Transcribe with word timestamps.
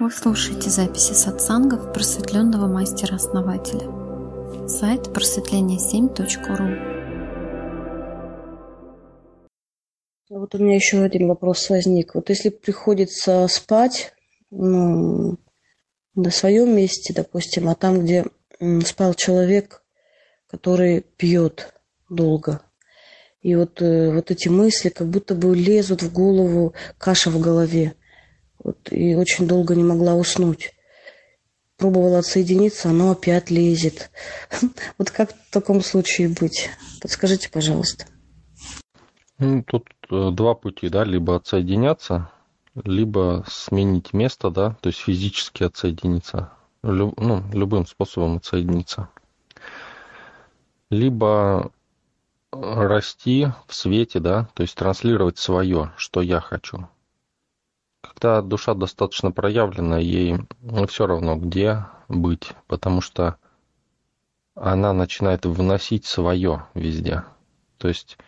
Вы 0.00 0.10
слушаете 0.10 0.70
записи 0.70 1.12
сатсангов 1.12 1.92
просветленного 1.92 2.66
мастера-основателя. 2.66 3.86
Сайт 4.66 5.08
просветление7.ру 5.08 6.78
Вот 10.30 10.54
у 10.54 10.58
меня 10.58 10.76
еще 10.76 11.02
один 11.02 11.28
вопрос 11.28 11.68
возник. 11.68 12.14
Вот 12.14 12.30
если 12.30 12.48
приходится 12.48 13.46
спать 13.48 14.14
ну, 14.50 15.36
на 16.14 16.30
своем 16.30 16.74
месте, 16.74 17.12
допустим, 17.12 17.68
а 17.68 17.74
там, 17.74 18.00
где 18.00 18.24
спал 18.86 19.12
человек, 19.12 19.82
который 20.46 21.04
пьет 21.18 21.74
долго, 22.08 22.62
и 23.42 23.54
вот, 23.54 23.82
э, 23.82 24.14
вот 24.14 24.30
эти 24.30 24.48
мысли 24.48 24.88
как 24.88 25.08
будто 25.08 25.34
бы 25.34 25.54
лезут 25.54 26.02
в 26.02 26.10
голову, 26.10 26.72
каша 26.96 27.28
в 27.28 27.38
голове. 27.38 27.96
Вот, 28.62 28.92
и 28.92 29.14
очень 29.14 29.46
долго 29.46 29.74
не 29.74 29.84
могла 29.84 30.14
уснуть. 30.14 30.72
Пробовала 31.76 32.18
отсоединиться, 32.18 32.90
оно 32.90 33.12
опять 33.12 33.50
лезет. 33.50 34.10
Вот 34.98 35.10
как 35.10 35.32
в 35.32 35.50
таком 35.50 35.80
случае 35.80 36.28
быть? 36.28 36.68
Подскажите, 37.00 37.48
пожалуйста. 37.50 38.06
Ну, 39.38 39.62
тут 39.62 39.88
э, 40.10 40.30
два 40.32 40.54
пути, 40.54 40.90
да, 40.90 41.04
либо 41.04 41.36
отсоединяться, 41.36 42.30
либо 42.74 43.44
сменить 43.48 44.12
место, 44.12 44.50
да, 44.50 44.76
то 44.82 44.88
есть 44.88 45.00
физически 45.00 45.62
отсоединиться, 45.62 46.52
Лю, 46.82 47.14
ну, 47.16 47.42
любым 47.52 47.86
способом 47.86 48.36
отсоединиться. 48.36 49.08
Либо 50.90 51.72
расти 52.52 53.48
в 53.66 53.74
свете, 53.74 54.20
да, 54.20 54.48
то 54.54 54.62
есть 54.62 54.74
транслировать 54.74 55.38
свое, 55.38 55.92
что 55.96 56.20
я 56.20 56.40
хочу. 56.40 56.88
Когда 58.02 58.40
душа 58.42 58.74
достаточно 58.74 59.30
проявлена, 59.30 59.98
ей 59.98 60.36
все 60.88 61.06
равно, 61.06 61.36
где 61.36 61.86
быть, 62.08 62.52
потому 62.66 63.00
что 63.00 63.36
она 64.54 64.92
начинает 64.92 65.44
выносить 65.46 66.06
свое 66.06 66.66
везде. 66.74 67.24
То 67.78 67.88
есть 67.88 68.18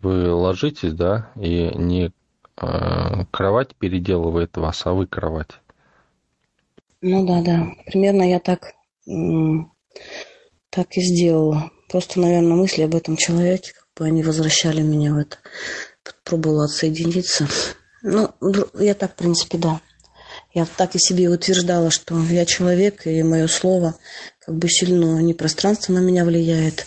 вы 0.00 0.32
ложитесь, 0.32 0.92
да, 0.92 1.30
и 1.36 1.70
не 1.74 2.12
э, 2.56 3.24
кровать 3.30 3.74
переделывает 3.76 4.56
вас, 4.56 4.86
а 4.86 4.92
вы 4.92 5.06
кровать. 5.06 5.60
Ну 7.00 7.26
да, 7.26 7.42
да. 7.42 7.66
Примерно 7.86 8.28
я 8.28 8.40
так, 8.40 8.74
так 10.70 10.96
и 10.96 11.00
сделала. 11.00 11.70
Просто, 11.88 12.20
наверное, 12.20 12.56
мысли 12.56 12.82
об 12.82 12.94
этом 12.94 13.16
человеке, 13.16 13.72
как 13.72 13.88
бы 13.96 14.06
они 14.06 14.22
возвращали 14.22 14.82
меня 14.82 15.14
в 15.14 15.18
это. 15.18 15.38
Пробовала 16.24 16.64
отсоединиться. 16.64 17.46
Ну, 18.10 18.32
я 18.78 18.94
так, 18.94 19.12
в 19.12 19.16
принципе, 19.16 19.58
да. 19.58 19.80
Я 20.54 20.64
так 20.64 20.94
и 20.94 20.98
себе 20.98 21.28
утверждала, 21.28 21.90
что 21.90 22.18
я 22.18 22.46
человек, 22.46 23.06
и 23.06 23.22
мое 23.22 23.46
слово 23.48 23.96
как 24.40 24.56
бы 24.56 24.68
сильно 24.68 25.20
не 25.20 25.34
пространство 25.34 25.92
на 25.92 25.98
меня 25.98 26.24
влияет, 26.24 26.86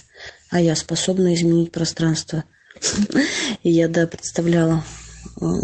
а 0.49 0.59
я 0.59 0.75
способна 0.75 1.35
изменить 1.35 1.71
пространство. 1.71 2.43
И 3.61 3.69
я, 3.69 3.87
да, 3.87 4.07
представляла 4.07 4.83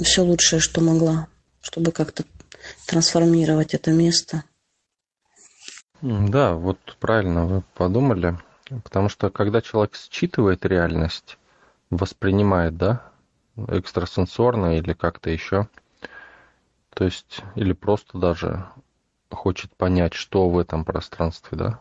все 0.03 0.21
лучшее, 0.21 0.59
что 0.59 0.81
могла, 0.81 1.27
чтобы 1.61 1.91
как-то 1.91 2.23
трансформировать 2.85 3.73
это 3.73 3.91
место. 3.91 4.43
Да, 6.01 6.53
вот 6.53 6.77
правильно 6.99 7.47
вы 7.47 7.63
подумали. 7.73 8.37
Потому 8.83 9.09
что 9.09 9.31
когда 9.31 9.61
человек 9.61 9.95
считывает 9.95 10.65
реальность, 10.65 11.37
воспринимает, 11.89 12.77
да, 12.77 13.01
экстрасенсорно 13.67 14.77
или 14.77 14.93
как-то 14.93 15.29
еще. 15.29 15.67
То 16.93 17.05
есть, 17.05 17.41
или 17.55 17.73
просто 17.73 18.17
даже 18.17 18.65
хочет 19.31 19.75
понять, 19.75 20.13
что 20.13 20.49
в 20.49 20.57
этом 20.57 20.85
пространстве, 20.85 21.57
да, 21.57 21.79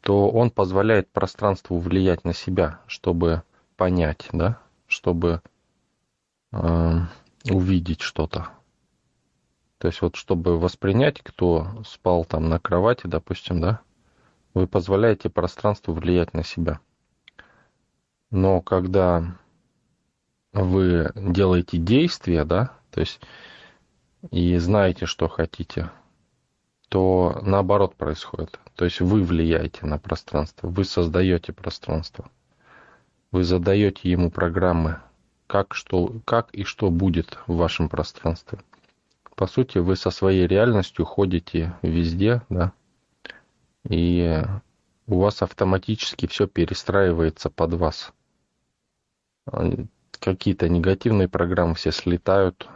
то 0.00 0.30
он 0.30 0.50
позволяет 0.50 1.10
пространству 1.10 1.78
влиять 1.78 2.24
на 2.24 2.32
себя, 2.32 2.80
чтобы 2.86 3.42
понять, 3.76 4.28
да, 4.32 4.58
чтобы 4.86 5.42
э, 6.52 6.98
увидеть 7.50 8.00
что-то. 8.00 8.48
То 9.78 9.88
есть 9.88 10.00
вот 10.00 10.16
чтобы 10.16 10.58
воспринять, 10.58 11.20
кто 11.22 11.82
спал 11.84 12.24
там 12.24 12.48
на 12.48 12.58
кровати, 12.58 13.06
допустим, 13.06 13.60
да, 13.60 13.80
вы 14.54 14.66
позволяете 14.66 15.28
пространству 15.28 15.92
влиять 15.92 16.34
на 16.34 16.44
себя. 16.44 16.80
Но 18.30 18.60
когда 18.60 19.36
вы 20.52 21.10
делаете 21.14 21.78
действия, 21.78 22.44
да, 22.44 22.72
то 22.90 23.00
есть 23.00 23.20
и 24.30 24.56
знаете, 24.58 25.06
что 25.06 25.28
хотите, 25.28 25.90
то 26.88 27.40
наоборот 27.42 27.96
происходит. 27.96 28.60
То 28.76 28.84
есть 28.84 29.00
вы 29.00 29.22
влияете 29.22 29.86
на 29.86 29.98
пространство, 29.98 30.68
вы 30.68 30.84
создаете 30.84 31.52
пространство, 31.52 32.30
вы 33.30 33.44
задаете 33.44 34.10
ему 34.10 34.30
программы, 34.30 35.00
как, 35.46 35.74
что, 35.74 36.20
как 36.24 36.54
и 36.54 36.64
что 36.64 36.90
будет 36.90 37.38
в 37.46 37.56
вашем 37.56 37.88
пространстве. 37.88 38.58
По 39.34 39.46
сути, 39.46 39.78
вы 39.78 39.96
со 39.96 40.10
своей 40.10 40.46
реальностью 40.46 41.04
ходите 41.04 41.74
везде, 41.82 42.42
да, 42.48 42.72
и 43.88 44.42
у 45.06 45.18
вас 45.18 45.42
автоматически 45.42 46.26
все 46.26 46.46
перестраивается 46.46 47.50
под 47.50 47.74
вас 47.74 48.12
какие-то 50.22 50.68
негативные 50.68 51.28
программы 51.28 51.74
все 51.74 51.92
слетают. 51.92 52.68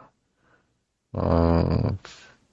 А, 1.13 1.95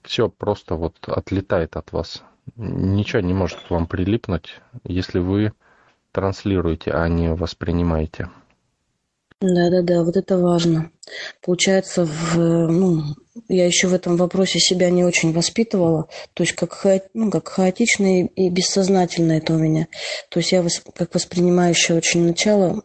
все 0.03 0.29
просто 0.29 0.75
вот 0.75 0.95
отлетает 1.07 1.75
от 1.75 1.91
вас. 1.91 2.23
Ничего 2.55 3.21
не 3.21 3.33
может 3.33 3.59
к 3.59 3.71
вам 3.71 3.87
прилипнуть, 3.87 4.61
если 4.83 5.19
вы 5.19 5.53
транслируете, 6.11 6.91
а 6.91 7.07
не 7.07 7.33
воспринимаете. 7.33 8.29
Да, 9.41 9.69
да, 9.69 9.81
да, 9.81 10.03
вот 10.03 10.15
это 10.15 10.37
важно. 10.37 10.91
Получается, 11.41 12.05
в, 12.05 12.37
ну, 12.37 13.03
я 13.49 13.65
еще 13.65 13.87
в 13.87 13.93
этом 13.93 14.15
вопросе 14.15 14.59
себя 14.59 14.89
не 14.89 15.03
очень 15.03 15.33
воспитывала, 15.33 16.07
то 16.33 16.43
есть 16.43 16.53
как, 16.53 16.71
ха, 16.71 17.01
ну, 17.13 17.29
как 17.29 17.49
хаотично 17.49 18.21
и, 18.21 18.25
и 18.27 18.49
бессознательно 18.49 19.33
это 19.33 19.53
у 19.53 19.57
меня. 19.57 19.87
То 20.29 20.39
есть 20.39 20.53
я 20.53 20.65
как 20.95 21.13
воспринимающая 21.13 21.97
очень 21.97 22.25
начало 22.25 22.83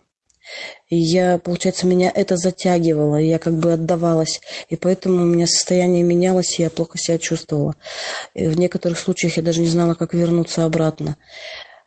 я, 0.90 1.38
получается, 1.38 1.86
меня 1.86 2.10
это 2.14 2.36
затягивало, 2.36 3.16
я 3.16 3.38
как 3.38 3.54
бы 3.54 3.74
отдавалась. 3.74 4.40
И 4.68 4.76
поэтому 4.76 5.22
у 5.22 5.26
меня 5.26 5.46
состояние 5.46 6.02
менялось, 6.02 6.58
и 6.58 6.62
я 6.62 6.70
плохо 6.70 6.98
себя 6.98 7.18
чувствовала. 7.18 7.74
И 8.34 8.46
в 8.46 8.58
некоторых 8.58 8.98
случаях 8.98 9.36
я 9.36 9.42
даже 9.42 9.60
не 9.60 9.68
знала, 9.68 9.94
как 9.94 10.14
вернуться 10.14 10.64
обратно. 10.64 11.16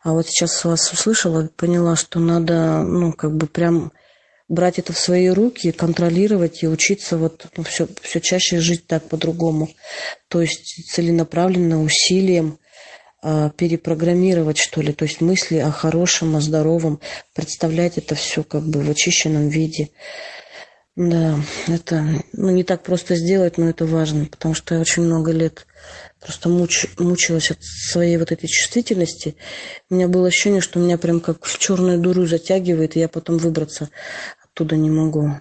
А 0.04 0.14
вот 0.14 0.28
сейчас 0.28 0.64
вас 0.66 0.92
услышала, 0.92 1.50
поняла, 1.56 1.96
что 1.96 2.20
надо, 2.20 2.84
ну, 2.84 3.14
как 3.14 3.36
бы 3.36 3.48
прям 3.48 3.92
брать 4.48 4.80
это 4.80 4.94
в 4.94 5.00
свои 5.00 5.30
руки, 5.30 5.72
контролировать 5.72 6.64
и 6.64 6.68
учиться 6.68 7.18
вот 7.18 7.46
ну, 7.56 7.64
все, 7.64 7.88
все 8.02 8.20
чаще 8.20 8.60
жить 8.60 8.86
так 8.88 9.08
по-другому. 9.08 9.70
То 10.28 10.42
есть 10.42 10.92
целенаправленно, 10.92 11.82
усилием– 11.82 12.58
перепрограммировать, 13.22 14.58
что 14.58 14.82
ли, 14.82 14.94
то 14.94 15.06
есть 15.06 15.22
мысли 15.22 15.58
о 15.58 15.72
хорошем, 15.72 16.36
о 16.36 16.42
здоровом, 16.42 17.00
представлять 17.36 17.98
это 17.98 18.16
все 18.16 18.44
как 18.44 18.64
бы 18.64 18.82
в 18.82 18.90
очищенном 18.90 19.50
виде. 19.50 19.90
Да, 20.96 21.40
это 21.68 22.04
ну, 22.34 22.50
не 22.50 22.64
так 22.64 22.84
просто 22.84 23.16
сделать, 23.16 23.58
но 23.58 23.70
это 23.70 23.86
важно, 23.86 24.26
потому 24.26 24.54
что 24.54 24.76
я 24.76 24.82
очень 24.82 25.04
много 25.04 25.32
лет 25.32 25.66
просто 26.20 26.50
муч, 26.50 26.86
мучилась 27.00 27.50
от 27.50 27.64
своей 27.64 28.18
вот 28.18 28.32
этой 28.32 28.48
чувствительности. 28.48 29.38
У 29.90 29.96
меня 29.96 30.08
было 30.08 30.28
ощущение, 30.28 30.60
что 30.60 30.80
меня 30.80 30.98
прям 30.98 31.22
как 31.22 31.46
в 31.46 31.58
черную 31.60 31.98
дуру 31.98 32.26
затягивает, 32.26 32.96
и 32.96 33.00
я 33.00 33.08
потом 33.08 33.38
выбраться 33.38 33.90
оттуда 34.44 34.76
не 34.76 34.90
могу. 34.90 35.32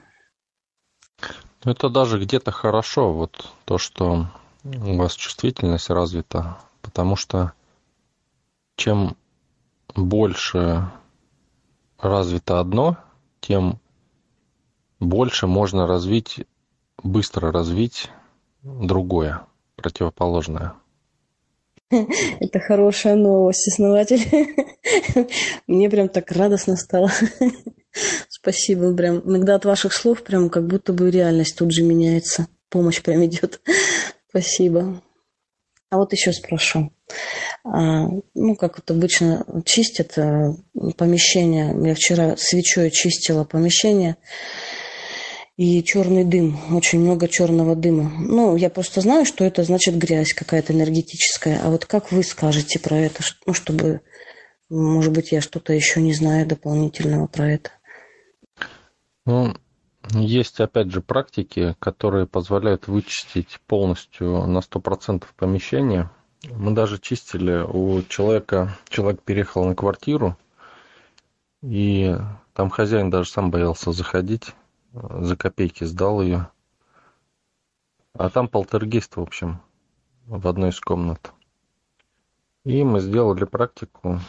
Это 1.65 1.89
даже 1.89 2.19
где-то 2.19 2.53
хорошо, 2.53 3.13
вот 3.13 3.49
то, 3.65 3.77
что 3.77 4.29
у 4.65 4.97
вас 4.97 5.15
чувствительность 5.15 5.91
развита, 5.91 6.59
потому 6.81 7.17
что 7.17 7.53
чем 8.81 9.15
больше 9.95 10.91
развито 11.99 12.61
одно, 12.61 12.97
тем 13.41 13.79
больше 14.99 15.47
можно 15.47 15.87
развить, 15.87 16.47
быстро 17.03 17.53
развить 17.53 18.11
другое, 18.63 19.43
противоположное. 19.77 20.73
Это 21.91 22.59
хорошая 22.59 23.17
новость, 23.17 23.69
основатель. 23.69 24.25
Мне 25.67 25.91
прям 25.91 26.09
так 26.09 26.33
радостно 26.33 26.77
стало. 26.77 27.11
Спасибо, 28.31 28.95
прям. 28.95 29.21
Иногда 29.27 29.57
от 29.57 29.67
ваших 29.67 29.93
слов 29.93 30.23
прям 30.23 30.49
как 30.49 30.67
будто 30.67 30.95
бы 30.95 31.11
реальность 31.11 31.59
тут 31.59 31.71
же 31.71 31.83
меняется. 31.83 32.47
Помощь 32.71 33.03
прям 33.03 33.27
идет. 33.27 33.61
Спасибо. 34.31 35.03
А 35.91 35.99
вот 35.99 36.13
еще 36.13 36.33
спрошу. 36.33 36.93
А, 37.63 38.09
ну, 38.35 38.57
как 38.57 38.79
вот 38.79 38.91
обычно 38.91 39.45
чистят 39.65 40.17
э, 40.17 40.55
помещение. 40.97 41.75
Я 41.87 41.95
вчера 41.95 42.37
свечой 42.37 42.91
чистила 42.91 43.45
помещение. 43.45 44.17
и 45.57 45.85
черный 45.85 46.25
дым, 46.25 46.59
очень 46.75 47.01
много 47.01 47.29
черного 47.29 47.77
дыма. 47.77 48.11
Ну, 48.19 48.57
я 48.57 48.71
просто 48.71 49.03
знаю, 49.03 49.27
что 49.27 49.45
это 49.45 49.63
значит 49.63 49.95
грязь 49.97 50.33
какая-то 50.33 50.73
энергетическая. 50.73 51.61
А 51.63 51.69
вот 51.69 51.85
как 51.85 52.13
вы 52.13 52.23
скажете 52.23 52.79
про 52.79 52.97
это, 52.97 53.23
ну, 53.45 53.53
чтобы, 53.53 54.01
может 54.71 55.13
быть, 55.13 55.33
я 55.33 55.43
что-то 55.43 55.75
еще 55.75 56.01
не 56.01 56.15
знаю 56.15 56.47
дополнительного 56.47 57.27
про 57.27 57.53
это? 57.53 57.71
Ну, 59.27 59.55
есть, 60.15 60.61
опять 60.61 60.91
же, 60.91 61.03
практики, 61.03 61.77
которые 61.79 62.27
позволяют 62.27 62.89
вычистить 62.89 63.61
полностью 63.67 64.47
на 64.47 64.61
100% 64.61 65.25
помещение. 65.37 66.09
Мы 66.49 66.73
даже 66.73 66.99
чистили 66.99 67.63
у 67.67 68.03
человека, 68.03 68.77
человек 68.89 69.23
переехал 69.23 69.65
на 69.67 69.75
квартиру, 69.75 70.37
и 71.63 72.17
там 72.55 72.71
хозяин 72.71 73.11
даже 73.11 73.31
сам 73.31 73.51
боялся 73.51 73.93
заходить, 73.93 74.55
за 74.93 75.37
копейки 75.37 75.85
сдал 75.85 76.23
ее. 76.23 76.49
А 78.15 78.31
там 78.31 78.49
полтергейст, 78.49 79.17
в 79.17 79.21
общем, 79.21 79.61
в 80.27 80.49
одной 80.49 80.71
из 80.71 80.81
комнат. 80.81 81.33
И 82.65 82.85
мы 82.85 83.01
сделали 83.01 83.45
практику, 83.45 84.21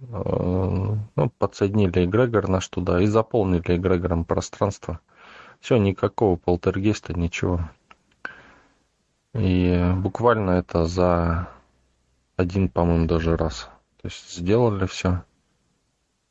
э, 0.00 0.96
ну, 1.14 1.30
подсоединили 1.38 2.04
эгрегор 2.04 2.48
наш 2.48 2.68
туда 2.68 3.00
и 3.00 3.06
заполнили 3.06 3.76
эгрегором 3.76 4.24
пространство. 4.24 5.00
Все, 5.60 5.76
никакого 5.76 6.36
полтергейста, 6.36 7.14
ничего. 7.14 7.70
И 9.34 9.92
буквально 9.96 10.50
это 10.50 10.84
за 10.84 11.48
один, 12.36 12.68
по-моему, 12.68 13.06
даже 13.06 13.36
раз. 13.36 13.70
То 14.00 14.08
есть 14.08 14.36
сделали 14.36 14.86
все 14.86 15.24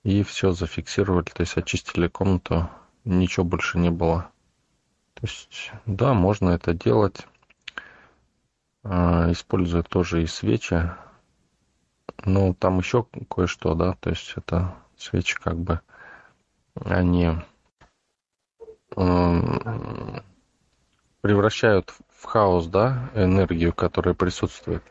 и 0.04 0.24
все 0.24 0.52
зафиксировали, 0.52 1.26
то 1.26 1.42
есть 1.42 1.58
очистили 1.58 2.08
комнату, 2.08 2.70
ничего 3.06 3.46
больше 3.46 3.78
не 3.78 3.92
было. 3.92 4.32
То 5.14 5.22
есть, 5.24 5.72
да, 5.86 6.14
можно 6.14 6.50
это 6.50 6.74
делать, 6.74 7.28
а, 8.84 9.32
используя 9.32 9.84
тоже 9.84 10.24
и 10.24 10.28
свечи. 10.28 10.92
Ну, 12.26 12.54
там 12.54 12.80
еще 12.80 13.06
кое-что, 13.30 13.76
да, 13.76 13.94
то 13.94 14.10
есть 14.10 14.34
это 14.36 14.76
свечи 14.98 15.40
как 15.40 15.58
бы, 15.58 15.82
они 16.76 17.32
превращают 21.22 21.94
в 22.10 22.11
хаос, 22.26 22.68
да, 22.68 23.10
энергию, 23.16 23.74
которая 23.74 24.14
присутствует. 24.14 24.84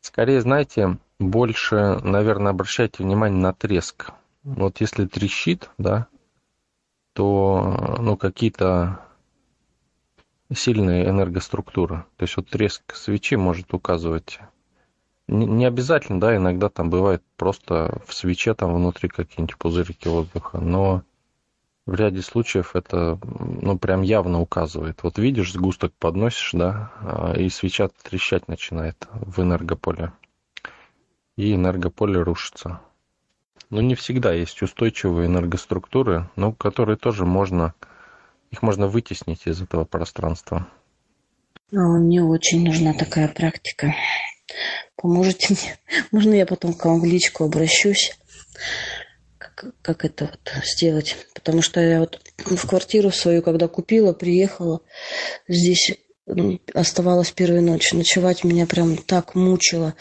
Скорее, 0.00 0.40
знаете, 0.40 0.98
больше, 1.18 1.98
наверное, 2.02 2.50
обращайте 2.50 3.02
внимание 3.02 3.40
на 3.40 3.52
треск. 3.52 4.10
Вот 4.42 4.80
если 4.80 5.06
трещит, 5.06 5.70
да, 5.78 6.08
то 7.14 7.96
ну, 8.00 8.16
какие-то 8.16 9.00
сильные 10.52 11.08
энергоструктуры. 11.08 12.04
То 12.16 12.24
есть 12.24 12.36
вот 12.36 12.48
треск 12.50 12.94
свечи 12.94 13.36
может 13.36 13.72
указывать. 13.72 14.40
Не, 15.26 15.46
не 15.46 15.64
обязательно, 15.64 16.20
да, 16.20 16.36
иногда 16.36 16.68
там 16.68 16.90
бывает 16.90 17.22
просто 17.36 18.02
в 18.06 18.12
свече 18.12 18.54
там 18.54 18.74
внутри 18.74 19.08
какие-нибудь 19.08 19.56
пузырики 19.56 20.08
воздуха, 20.08 20.58
но 20.58 21.02
в 21.86 21.94
ряде 21.94 22.22
случаев 22.22 22.74
это 22.74 23.18
ну, 23.22 23.78
прям 23.78 24.02
явно 24.02 24.40
указывает. 24.40 25.02
Вот 25.02 25.18
видишь, 25.18 25.52
сгусток 25.52 25.92
подносишь, 25.98 26.50
да, 26.52 26.92
а, 27.00 27.34
и 27.36 27.48
свеча 27.50 27.88
трещать 28.02 28.48
начинает 28.48 29.06
в 29.12 29.40
энергополе. 29.42 30.12
И 31.36 31.54
энергополе 31.54 32.22
рушится. 32.22 32.80
Но 33.70 33.80
не 33.80 33.94
всегда 33.94 34.32
есть 34.32 34.62
устойчивые 34.62 35.26
энергоструктуры, 35.26 36.30
но 36.36 36.52
которые 36.52 36.96
тоже 36.96 37.26
можно, 37.26 37.74
их 38.50 38.62
можно 38.62 38.86
вытеснить 38.86 39.46
из 39.46 39.60
этого 39.60 39.84
пространства. 39.84 40.66
Ну, 41.70 41.98
мне 41.98 42.22
очень 42.22 42.64
нужна 42.64 42.94
такая 42.94 43.28
практика. 43.28 43.94
Поможете 44.96 45.54
мне? 45.54 45.78
Можно 46.12 46.34
я 46.34 46.46
потом 46.46 46.72
к 46.74 46.84
вам 46.84 47.00
в 47.00 47.04
личку 47.04 47.44
обращусь? 47.44 48.16
Как 49.82 50.04
это 50.04 50.30
вот 50.30 50.64
сделать. 50.64 51.16
Потому 51.34 51.62
что 51.62 51.80
я 51.80 52.00
вот 52.00 52.20
в 52.36 52.66
квартиру 52.66 53.10
свою, 53.10 53.42
когда 53.42 53.68
купила, 53.68 54.12
приехала, 54.12 54.80
здесь 55.48 55.92
оставалась 56.72 57.32
первую 57.32 57.62
ночь. 57.62 57.92
Ночевать 57.92 58.44
меня 58.44 58.66
прям 58.66 58.96
так 58.96 59.34
мучило. 59.34 59.94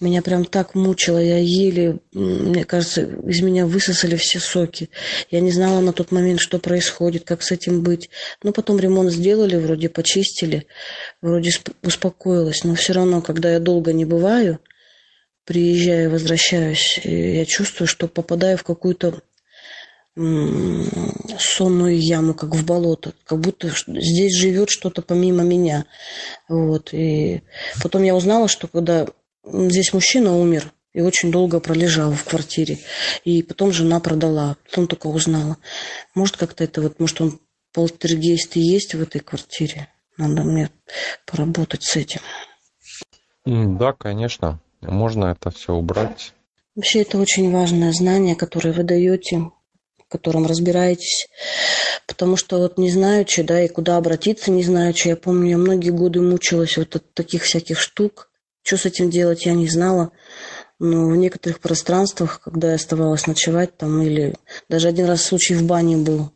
Меня 0.00 0.22
прям 0.22 0.44
так 0.44 0.74
мучило. 0.74 1.18
Я 1.18 1.38
еле, 1.38 1.98
мне 2.12 2.64
кажется, 2.64 3.02
из 3.02 3.42
меня 3.42 3.66
высосали 3.66 4.16
все 4.16 4.40
соки. 4.40 4.88
Я 5.30 5.40
не 5.40 5.50
знала 5.50 5.80
на 5.80 5.92
тот 5.92 6.10
момент, 6.10 6.40
что 6.40 6.58
происходит, 6.58 7.24
как 7.24 7.42
с 7.42 7.52
этим 7.52 7.82
быть. 7.82 8.08
Но 8.42 8.52
потом 8.52 8.78
ремонт 8.78 9.12
сделали, 9.12 9.56
вроде 9.56 9.90
почистили, 9.90 10.66
вроде 11.20 11.50
успокоилась. 11.82 12.64
Но 12.64 12.74
все 12.74 12.94
равно, 12.94 13.20
когда 13.20 13.52
я 13.52 13.60
долго 13.60 13.92
не 13.92 14.06
бываю, 14.06 14.60
приезжаю, 15.48 16.10
возвращаюсь, 16.10 17.00
я 17.04 17.46
чувствую, 17.46 17.88
что 17.88 18.06
попадаю 18.06 18.58
в 18.58 18.64
какую-то 18.64 19.22
сонную 21.38 21.98
яму, 21.98 22.34
как 22.34 22.54
в 22.54 22.66
болото, 22.66 23.14
как 23.24 23.40
будто 23.40 23.70
здесь 23.86 24.34
живет 24.34 24.68
что-то 24.68 25.00
помимо 25.00 25.44
меня. 25.44 25.86
Вот. 26.48 26.92
И 26.92 27.40
потом 27.82 28.02
я 28.02 28.14
узнала, 28.14 28.46
что 28.46 28.68
когда 28.68 29.06
здесь 29.46 29.94
мужчина 29.94 30.36
умер, 30.36 30.70
и 30.92 31.00
очень 31.00 31.30
долго 31.30 31.60
пролежал 31.60 32.12
в 32.12 32.24
квартире. 32.24 32.78
И 33.24 33.42
потом 33.42 33.72
жена 33.72 34.00
продала. 34.00 34.56
Потом 34.68 34.86
только 34.86 35.06
узнала. 35.06 35.56
Может, 36.14 36.36
как-то 36.36 36.64
это 36.64 36.82
вот, 36.82 36.98
может, 36.98 37.20
он 37.20 37.40
полтергейст 37.72 38.56
и 38.56 38.60
есть 38.60 38.94
в 38.94 39.00
этой 39.00 39.20
квартире. 39.20 39.88
Надо 40.16 40.42
мне 40.42 40.70
поработать 41.24 41.84
с 41.84 41.96
этим. 41.96 42.20
Да, 43.44 43.92
конечно. 43.92 44.60
Можно 44.80 45.26
это 45.26 45.50
все 45.50 45.74
убрать? 45.74 46.32
Вообще 46.74 47.02
это 47.02 47.18
очень 47.18 47.50
важное 47.50 47.92
знание, 47.92 48.36
которое 48.36 48.72
вы 48.72 48.84
даете, 48.84 49.50
в 49.98 50.08
котором 50.08 50.46
разбираетесь. 50.46 51.26
Потому 52.06 52.36
что 52.36 52.58
вот 52.58 52.78
не 52.78 52.90
знаю, 52.90 53.26
что, 53.28 53.42
да, 53.42 53.60
и 53.62 53.68
куда 53.68 53.96
обратиться, 53.96 54.50
не 54.50 54.62
знаю, 54.62 54.94
что. 54.94 55.08
Я 55.08 55.16
помню, 55.16 55.50
я 55.50 55.58
многие 55.58 55.90
годы 55.90 56.20
мучилась 56.20 56.76
вот 56.76 56.94
от 56.94 57.12
таких 57.14 57.42
всяких 57.42 57.80
штук. 57.80 58.30
Что 58.62 58.76
с 58.76 58.86
этим 58.86 59.10
делать, 59.10 59.46
я 59.46 59.54
не 59.54 59.68
знала. 59.68 60.12
Но 60.78 61.08
в 61.08 61.16
некоторых 61.16 61.58
пространствах, 61.58 62.40
когда 62.40 62.68
я 62.68 62.74
оставалась 62.76 63.26
ночевать 63.26 63.76
там, 63.76 64.00
или 64.00 64.34
даже 64.68 64.86
один 64.86 65.06
раз 65.06 65.22
случай 65.22 65.54
в 65.54 65.64
бане 65.64 65.96
был, 65.96 66.30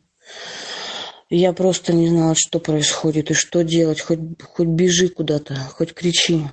я 1.29 1.53
просто 1.53 1.93
не 1.93 2.09
знала, 2.09 2.35
что 2.35 2.59
происходит 2.59 3.31
и 3.31 3.33
что 3.33 3.63
делать. 3.63 4.01
Хоть, 4.01 4.19
хоть 4.41 4.67
бежи 4.67 5.07
куда-то, 5.07 5.55
хоть 5.55 5.93
кричи 5.93 6.43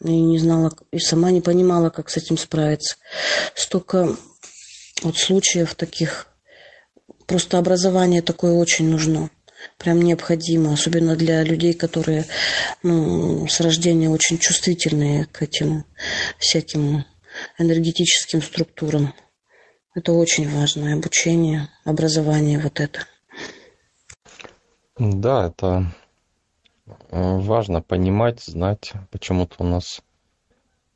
и 0.00 0.20
не 0.20 0.38
знала, 0.38 0.72
и 0.92 0.98
сама 0.98 1.30
не 1.30 1.40
понимала, 1.40 1.90
как 1.90 2.10
с 2.10 2.16
этим 2.16 2.36
справиться. 2.36 2.96
Столько 3.54 4.16
вот 5.02 5.16
случаев 5.16 5.74
таких. 5.74 6.28
Просто 7.26 7.58
образование 7.58 8.22
такое 8.22 8.52
очень 8.52 8.88
нужно. 8.88 9.30
Прям 9.78 10.00
необходимо, 10.00 10.72
особенно 10.72 11.16
для 11.16 11.42
людей, 11.42 11.74
которые 11.74 12.24
ну, 12.82 13.46
с 13.48 13.60
рождения 13.60 14.08
очень 14.08 14.38
чувствительные 14.38 15.26
к 15.26 15.42
этим 15.42 15.84
всяким 16.38 17.04
энергетическим 17.58 18.42
структурам. 18.42 19.14
Это 19.94 20.12
очень 20.12 20.48
важно. 20.48 20.92
Обучение, 20.92 21.68
образование 21.84 22.58
вот 22.58 22.80
это. 22.80 23.00
Да, 24.98 25.48
это 25.48 25.92
важно 27.10 27.82
понимать, 27.82 28.40
знать. 28.42 28.92
Почему-то 29.10 29.56
у 29.58 29.64
нас 29.64 30.02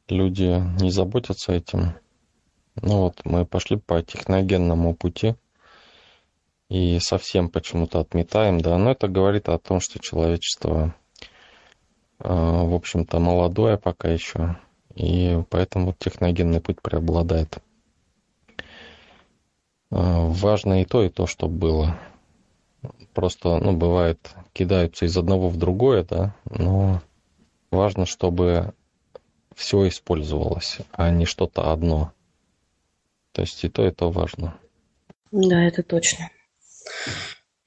люди 0.09 0.63
не 0.81 0.91
заботятся 0.91 1.53
этим. 1.53 1.95
Ну 2.77 3.03
вот, 3.03 3.21
мы 3.25 3.45
пошли 3.45 3.77
по 3.77 4.03
техногенному 4.03 4.95
пути 4.95 5.35
и 6.69 6.99
совсем 7.01 7.51
почему-то 7.51 7.99
отметаем, 7.99 8.61
да, 8.61 8.79
но 8.79 8.93
это 8.93 9.09
говорит 9.09 9.49
о 9.49 9.59
том, 9.59 9.81
что 9.81 9.99
человечество, 9.99 10.95
э, 12.21 12.29
в 12.29 12.75
общем-то, 12.75 13.19
молодое 13.19 13.77
пока 13.77 14.09
еще, 14.09 14.57
и 14.95 15.43
поэтому 15.51 15.95
техногенный 15.99 16.61
путь 16.61 16.81
преобладает. 16.81 17.59
Э, 18.59 18.63
важно 19.91 20.81
и 20.81 20.85
то, 20.85 21.03
и 21.03 21.09
то, 21.09 21.27
что 21.27 21.49
было 21.49 21.99
просто, 23.15 23.59
ну, 23.59 23.77
бывает, 23.77 24.31
кидаются 24.53 25.07
из 25.07 25.17
одного 25.17 25.49
в 25.49 25.57
другое, 25.57 26.05
да, 26.05 26.35
но 26.51 27.03
важно, 27.71 28.07
чтобы 28.07 28.73
все 29.55 29.89
использовалось, 29.89 30.79
а 30.93 31.11
не 31.11 31.25
что-то 31.25 31.73
одно. 31.73 32.13
То 33.33 33.43
есть 33.43 33.63
и 33.65 33.69
то, 33.69 33.87
и 33.87 33.91
то 33.91 34.11
важно. 34.11 34.57
Да, 35.31 35.63
это 35.63 35.83
точно. 35.83 36.31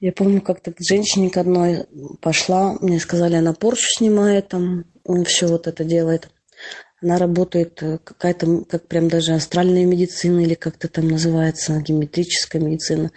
Я 0.00 0.12
помню, 0.12 0.42
как-то 0.42 0.72
к 0.72 0.80
женщине 0.80 1.30
к 1.30 1.36
одной 1.36 1.86
пошла, 2.20 2.76
мне 2.80 3.00
сказали, 3.00 3.36
она 3.36 3.54
порчу 3.54 3.86
снимает, 3.96 4.48
там, 4.48 4.84
все 5.24 5.46
вот 5.46 5.66
это 5.66 5.84
делает. 5.84 6.30
Она 7.04 7.18
работает 7.18 7.82
э, 7.82 7.98
какая-то, 8.02 8.64
как 8.64 8.88
прям 8.88 9.08
даже 9.08 9.34
астральная 9.34 9.84
медицина 9.84 10.40
или 10.40 10.54
как-то 10.54 10.88
там 10.88 11.06
называется, 11.08 11.78
геометрическая 11.82 12.62
медицина. 12.62 13.12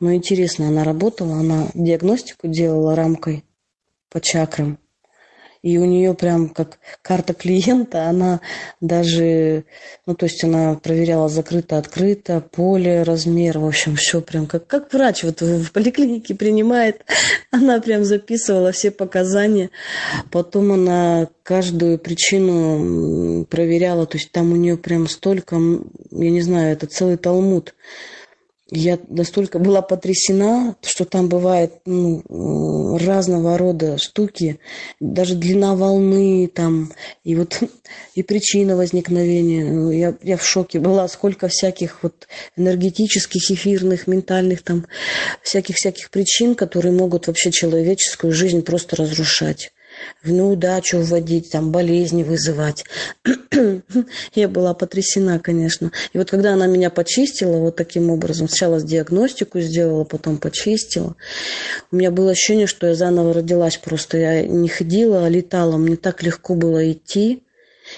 Но 0.00 0.14
интересно, 0.14 0.68
она 0.68 0.82
работала, 0.82 1.34
она 1.34 1.68
диагностику 1.74 2.48
делала 2.48 2.96
рамкой 2.96 3.44
по 4.08 4.22
чакрам. 4.22 4.78
И 5.62 5.78
у 5.78 5.84
нее 5.84 6.14
прям 6.14 6.48
как 6.50 6.78
карта 7.02 7.34
клиента, 7.34 8.04
она 8.06 8.40
даже, 8.80 9.64
ну, 10.06 10.14
то 10.14 10.26
есть 10.26 10.42
она 10.44 10.74
проверяла 10.74 11.28
закрыто-открыто, 11.28 12.40
поле, 12.40 13.02
размер, 13.02 13.58
в 13.58 13.66
общем, 13.66 13.96
все 13.96 14.20
прям 14.20 14.46
как, 14.46 14.66
как 14.66 14.92
врач 14.92 15.24
вот 15.24 15.40
в 15.40 15.72
поликлинике 15.72 16.34
принимает. 16.34 17.04
Она 17.50 17.80
прям 17.80 18.04
записывала 18.04 18.72
все 18.72 18.90
показания. 18.90 19.70
Потом 20.30 20.72
она 20.72 21.28
каждую 21.42 21.98
причину 21.98 23.44
проверяла, 23.46 24.06
то 24.06 24.18
есть 24.18 24.30
там 24.32 24.52
у 24.52 24.56
нее 24.56 24.76
прям 24.76 25.08
столько, 25.08 25.56
я 25.56 26.30
не 26.30 26.42
знаю, 26.42 26.72
это 26.72 26.86
целый 26.86 27.16
талмуд 27.16 27.74
я 28.70 28.98
настолько 29.08 29.58
была 29.58 29.80
потрясена, 29.80 30.76
что 30.82 31.04
там 31.04 31.28
бывает 31.28 31.72
ну, 31.86 32.98
разного 32.98 33.56
рода 33.56 33.96
штуки, 33.98 34.60
даже 35.00 35.34
длина 35.34 35.74
волны 35.74 36.50
там, 36.52 36.92
и 37.24 37.34
вот 37.34 37.60
и 38.14 38.22
причина 38.22 38.76
возникновения. 38.76 39.98
Я, 39.98 40.14
я 40.22 40.36
в 40.36 40.44
шоке 40.44 40.80
была, 40.80 41.08
сколько 41.08 41.48
всяких 41.48 42.02
вот 42.02 42.28
энергетических, 42.56 43.50
эфирных, 43.50 44.06
ментальных 44.06 44.62
там, 44.62 44.86
всяких-всяких 45.42 46.10
причин, 46.10 46.54
которые 46.54 46.92
могут 46.92 47.26
вообще 47.26 47.50
человеческую 47.50 48.32
жизнь 48.32 48.62
просто 48.62 48.96
разрушать 48.96 49.72
в 50.22 50.30
неудачу 50.30 50.98
вводить, 50.98 51.50
там, 51.50 51.70
болезни 51.70 52.22
вызывать. 52.22 52.84
Я 54.34 54.48
была 54.48 54.74
потрясена, 54.74 55.38
конечно. 55.38 55.92
И 56.12 56.18
вот 56.18 56.30
когда 56.30 56.54
она 56.54 56.66
меня 56.66 56.90
почистила 56.90 57.56
вот 57.56 57.76
таким 57.76 58.10
образом, 58.10 58.48
сначала 58.48 58.80
диагностику 58.80 59.60
сделала, 59.60 60.04
потом 60.04 60.38
почистила, 60.38 61.16
у 61.90 61.96
меня 61.96 62.10
было 62.10 62.32
ощущение, 62.32 62.66
что 62.66 62.86
я 62.86 62.94
заново 62.94 63.34
родилась 63.34 63.76
просто. 63.76 64.18
Я 64.18 64.42
не 64.42 64.68
ходила, 64.68 65.26
а 65.26 65.28
летала. 65.28 65.76
Мне 65.76 65.96
так 65.96 66.22
легко 66.22 66.54
было 66.54 66.90
идти. 66.90 67.42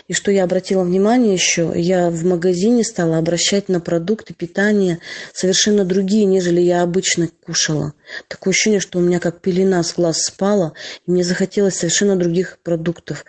И 0.09 0.13
что 0.13 0.31
я 0.31 0.45
обратила 0.45 0.83
внимание 0.83 1.33
еще, 1.33 1.73
я 1.75 2.11
в 2.11 2.25
магазине 2.25 2.85
стала 2.85 3.19
обращать 3.19 3.69
на 3.69 3.81
продукты 3.81 4.35
питания 4.35 4.99
совершенно 5.33 5.85
другие, 5.85 6.25
нежели 6.25 6.61
я 6.61 6.83
обычно 6.83 7.29
кушала. 7.45 7.95
Такое 8.29 8.53
ощущение, 8.53 8.81
что 8.81 8.99
у 8.99 9.03
меня 9.03 9.21
как 9.21 9.41
пелена 9.41 9.83
с 9.83 9.95
глаз 9.95 10.23
спала, 10.23 10.73
и 11.07 11.11
мне 11.11 11.25
захотелось 11.25 11.77
совершенно 11.77 12.17
других 12.17 12.59
продуктов. 12.63 13.25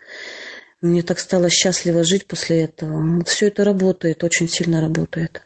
Мне 0.81 1.03
так 1.03 1.19
стало 1.19 1.49
счастливо 1.49 2.03
жить 2.03 2.25
после 2.25 2.63
этого. 2.63 3.23
Все 3.25 3.47
это 3.47 3.63
работает, 3.63 4.23
очень 4.23 4.49
сильно 4.49 4.81
работает. 4.81 5.43